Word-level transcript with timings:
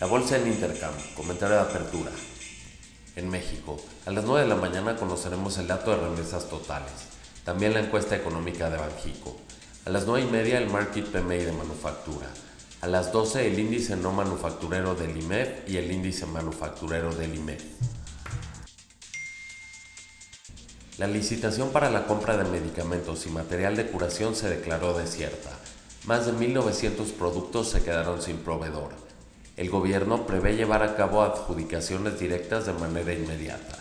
La 0.00 0.06
bolsa 0.06 0.38
en 0.38 0.46
Intercam, 0.46 0.94
comentario 1.14 1.56
de 1.56 1.60
apertura. 1.60 2.10
En 3.16 3.28
México, 3.28 3.76
a 4.06 4.10
las 4.10 4.24
9 4.24 4.44
de 4.44 4.48
la 4.48 4.54
mañana 4.54 4.96
conoceremos 4.96 5.58
el 5.58 5.66
dato 5.66 5.90
de 5.90 5.98
remesas 5.98 6.48
totales, 6.48 6.90
también 7.44 7.74
la 7.74 7.80
encuesta 7.80 8.16
económica 8.16 8.70
de 8.70 8.78
Banjico. 8.78 9.36
A 9.84 9.90
las 9.90 10.06
9 10.06 10.26
y 10.26 10.30
media 10.30 10.56
el 10.56 10.70
Market 10.70 11.04
PMI 11.04 11.44
de 11.44 11.52
manufactura. 11.52 12.28
A 12.80 12.86
las 12.86 13.12
12 13.12 13.46
el 13.46 13.58
índice 13.58 13.94
no 13.94 14.10
manufacturero 14.10 14.94
del 14.94 15.14
IMEF 15.18 15.68
y 15.68 15.76
el 15.76 15.92
índice 15.92 16.24
manufacturero 16.24 17.14
del 17.14 17.34
IMEF. 17.34 17.62
La 20.96 21.08
licitación 21.08 21.72
para 21.72 21.90
la 21.90 22.06
compra 22.06 22.38
de 22.38 22.44
medicamentos 22.44 23.26
y 23.26 23.28
material 23.28 23.76
de 23.76 23.86
curación 23.88 24.34
se 24.34 24.48
declaró 24.48 24.96
desierta. 24.96 25.50
Más 26.06 26.24
de 26.24 26.32
1.900 26.32 27.12
productos 27.18 27.68
se 27.68 27.82
quedaron 27.82 28.22
sin 28.22 28.38
proveedor 28.38 29.09
el 29.60 29.68
gobierno 29.68 30.26
prevé 30.26 30.56
llevar 30.56 30.82
a 30.82 30.96
cabo 30.96 31.20
adjudicaciones 31.20 32.18
directas 32.18 32.64
de 32.64 32.72
manera 32.72 33.12
inmediata. 33.12 33.76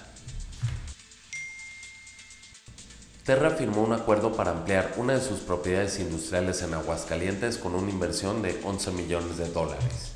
Terra 3.23 3.51
firmó 3.51 3.83
un 3.83 3.93
acuerdo 3.93 4.33
para 4.33 4.51
ampliar 4.51 4.95
una 4.97 5.13
de 5.13 5.21
sus 5.21 5.39
propiedades 5.39 5.97
industriales 6.01 6.61
en 6.63 6.73
Aguascalientes 6.73 7.57
con 7.57 7.75
una 7.75 7.89
inversión 7.89 8.41
de 8.41 8.59
11 8.61 8.91
millones 8.91 9.37
de 9.37 9.49
dólares. 9.51 10.11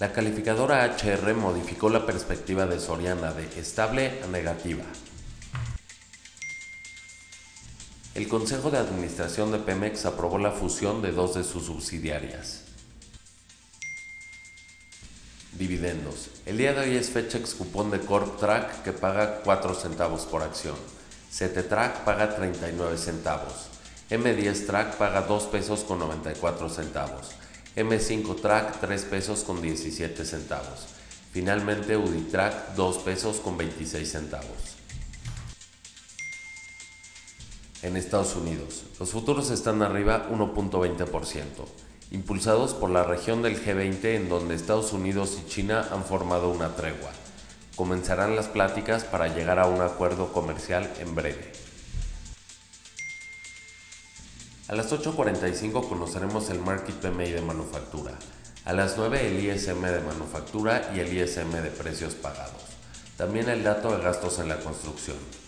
La 0.00 0.12
calificadora 0.12 0.84
HR 0.84 1.32
modificó 1.34 1.90
la 1.90 2.04
perspectiva 2.04 2.66
de 2.66 2.80
Soriana 2.80 3.32
de 3.32 3.44
estable 3.56 4.20
a 4.24 4.26
negativa. 4.26 4.82
El 8.14 8.28
Consejo 8.28 8.70
de 8.70 8.78
Administración 8.78 9.50
de 9.50 9.58
Pemex 9.58 10.06
aprobó 10.06 10.38
la 10.38 10.52
fusión 10.52 11.02
de 11.02 11.10
dos 11.10 11.34
de 11.34 11.42
sus 11.42 11.64
subsidiarias. 11.64 12.60
Dividendos. 15.58 16.30
El 16.46 16.58
día 16.58 16.74
de 16.74 16.80
hoy 16.82 16.96
es 16.96 17.10
fecha 17.10 17.38
ex 17.38 17.54
cupón 17.54 17.90
de 17.90 17.98
Corp 17.98 18.38
Track 18.38 18.84
que 18.84 18.92
paga 18.92 19.40
4 19.42 19.74
centavos 19.74 20.26
por 20.26 20.44
acción. 20.44 20.76
CT 21.28 21.68
Track 21.68 22.04
paga 22.04 22.36
39 22.36 22.96
centavos. 22.98 23.66
M10 24.10 24.66
Track 24.66 24.96
paga 24.96 25.22
2 25.22 25.42
pesos 25.46 25.80
con 25.80 25.98
94 25.98 26.68
centavos. 26.68 27.32
M5 27.74 28.40
Track 28.40 28.78
3 28.78 29.04
pesos 29.06 29.42
con 29.42 29.60
17 29.60 30.24
centavos. 30.24 30.86
Finalmente 31.32 31.96
UdiTrack 31.96 32.76
2 32.76 32.98
pesos 32.98 33.38
con 33.38 33.56
26 33.56 34.08
centavos. 34.08 34.83
En 37.84 37.98
Estados 37.98 38.34
Unidos, 38.34 38.84
los 38.98 39.10
futuros 39.10 39.50
están 39.50 39.82
arriba 39.82 40.30
1.20% 40.30 41.44
impulsados 42.12 42.72
por 42.72 42.88
la 42.88 43.04
región 43.04 43.42
del 43.42 43.62
G20 43.62 44.04
en 44.04 44.30
donde 44.30 44.54
Estados 44.54 44.94
Unidos 44.94 45.38
y 45.38 45.46
China 45.50 45.86
han 45.92 46.02
formado 46.02 46.48
una 46.48 46.76
tregua. 46.76 47.10
Comenzarán 47.76 48.36
las 48.36 48.46
pláticas 48.46 49.04
para 49.04 49.28
llegar 49.28 49.58
a 49.58 49.66
un 49.66 49.82
acuerdo 49.82 50.32
comercial 50.32 50.90
en 50.98 51.14
breve. 51.14 51.52
A 54.68 54.74
las 54.74 54.90
8.45 54.90 55.86
conoceremos 55.86 56.48
el 56.48 56.60
Market 56.60 56.94
PMI 56.94 57.32
de 57.32 57.42
manufactura. 57.42 58.12
A 58.64 58.72
las 58.72 58.96
9 58.96 59.26
el 59.26 59.44
ISM 59.44 59.82
de 59.82 60.00
manufactura 60.00 60.90
y 60.96 61.00
el 61.00 61.12
ISM 61.12 61.52
de 61.52 61.70
precios 61.70 62.14
pagados. 62.14 62.62
También 63.18 63.50
el 63.50 63.62
dato 63.62 63.94
de 63.94 64.02
gastos 64.02 64.38
en 64.38 64.48
la 64.48 64.60
construcción. 64.60 65.43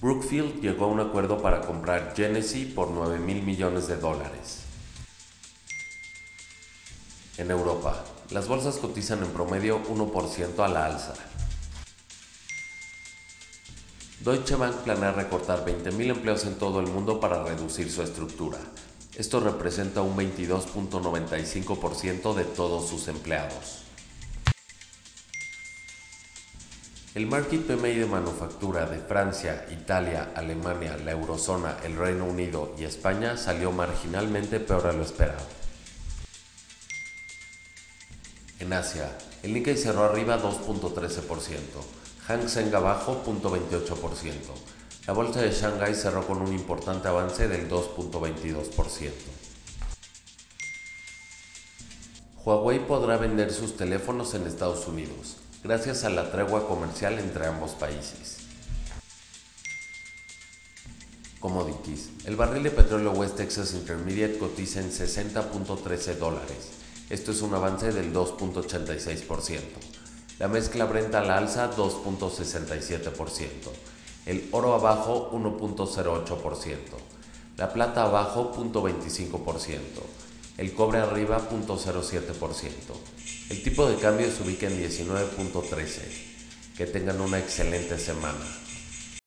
Brookfield 0.00 0.62
llegó 0.62 0.86
a 0.86 0.88
un 0.88 1.00
acuerdo 1.00 1.42
para 1.42 1.60
comprar 1.60 2.14
Genesee 2.16 2.64
por 2.64 2.90
9 2.90 3.18
mil 3.18 3.42
millones 3.42 3.86
de 3.86 3.96
dólares. 3.96 4.60
En 7.36 7.50
Europa, 7.50 8.02
las 8.30 8.48
bolsas 8.48 8.78
cotizan 8.78 9.22
en 9.22 9.28
promedio 9.28 9.84
1% 9.84 10.64
a 10.64 10.68
la 10.68 10.86
alza. 10.86 11.12
Deutsche 14.20 14.54
Bank 14.54 14.76
planea 14.76 15.12
recortar 15.12 15.66
20.000 15.66 16.10
empleos 16.10 16.44
en 16.44 16.54
todo 16.54 16.80
el 16.80 16.86
mundo 16.86 17.20
para 17.20 17.44
reducir 17.44 17.90
su 17.90 18.02
estructura. 18.02 18.56
Esto 19.16 19.40
representa 19.40 20.00
un 20.00 20.16
22.95% 20.16 22.34
de 22.34 22.44
todos 22.44 22.88
sus 22.88 23.08
empleados. 23.08 23.89
El 27.12 27.26
Market 27.26 27.66
PMI 27.66 27.96
de 27.96 28.06
manufactura 28.06 28.86
de 28.86 28.98
Francia, 28.98 29.66
Italia, 29.72 30.30
Alemania, 30.32 30.96
la 30.96 31.10
Eurozona, 31.10 31.78
el 31.82 31.96
Reino 31.96 32.24
Unido 32.24 32.72
y 32.78 32.84
España 32.84 33.36
salió 33.36 33.72
marginalmente 33.72 34.60
peor 34.60 34.86
a 34.86 34.92
lo 34.92 35.02
esperado. 35.02 35.44
En 38.60 38.72
Asia, 38.72 39.10
el 39.42 39.52
Nikkei 39.54 39.76
cerró 39.76 40.04
arriba 40.04 40.40
2.13%, 40.40 41.58
Hang 42.28 42.48
Seng 42.48 42.72
abajo 42.72 43.24
0.28%. 43.26 44.30
La 45.08 45.12
bolsa 45.12 45.42
de 45.42 45.50
Shanghai 45.50 45.96
cerró 45.96 46.24
con 46.24 46.40
un 46.40 46.52
importante 46.52 47.08
avance 47.08 47.48
del 47.48 47.68
2.22%. 47.68 49.10
Huawei 52.44 52.78
podrá 52.86 53.16
vender 53.16 53.52
sus 53.52 53.76
teléfonos 53.76 54.32
en 54.34 54.46
Estados 54.46 54.86
Unidos 54.86 55.38
gracias 55.62 56.04
a 56.04 56.10
la 56.10 56.30
tregua 56.30 56.66
comercial 56.66 57.18
entre 57.18 57.46
ambos 57.46 57.72
países. 57.72 58.38
Commodities. 61.40 62.10
El 62.26 62.36
barril 62.36 62.62
de 62.62 62.70
petróleo 62.70 63.12
West 63.12 63.36
Texas 63.36 63.72
Intermediate 63.72 64.38
cotiza 64.38 64.80
en 64.80 64.90
60.13 64.90 66.16
dólares. 66.16 66.70
Esto 67.08 67.32
es 67.32 67.42
un 67.42 67.54
avance 67.54 67.92
del 67.92 68.12
2.86%. 68.12 69.58
La 70.38 70.48
mezcla 70.48 70.84
Brent 70.84 71.14
a 71.14 71.22
la 71.22 71.38
alza 71.38 71.74
2.67%. 71.74 73.48
El 74.26 74.48
oro 74.52 74.74
abajo 74.74 75.30
1.08%. 75.32 76.76
La 77.56 77.72
plata 77.72 78.04
abajo 78.04 78.52
0.25%. 78.54 79.78
El 80.60 80.74
cobre 80.74 80.98
arriba 80.98 81.40
0.07%. 81.48 82.68
El 83.48 83.62
tipo 83.62 83.88
de 83.88 83.96
cambio 83.96 84.30
se 84.30 84.42
ubica 84.42 84.66
en 84.66 84.78
19.13. 84.78 86.00
Que 86.76 86.84
tengan 86.84 87.18
una 87.22 87.38
excelente 87.38 87.98
semana. 87.98 88.44